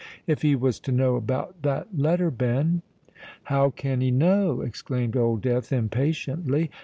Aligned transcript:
If 0.25 0.41
he 0.41 0.55
was 0.55 0.79
to 0.79 0.91
know 0.91 1.15
about 1.15 1.61
that 1.61 1.95
letter, 1.95 2.31
Ben?" 2.31 2.81
"How 3.43 3.69
can 3.69 4.01
he 4.01 4.09
know?" 4.09 4.61
exclaimed 4.61 5.15
Old 5.15 5.43
Death 5.43 5.71
impatiently. 5.71 6.71